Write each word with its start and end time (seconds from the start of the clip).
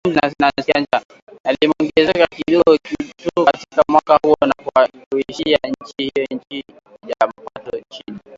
Na 0.41 1.51
limeongezeka 1.61 2.27
kidogo 2.27 2.77
tu 2.77 3.45
katika 3.45 3.81
mwaka 3.91 4.19
huo, 4.23 4.35
na 4.41 4.53
kuiacha 5.11 5.57
nchi 5.67 5.93
hiyo 5.97 6.27
chini 6.27 6.63
ya 7.07 7.27
mapato 7.27 7.77
ya 7.77 7.83
chini. 7.91 8.19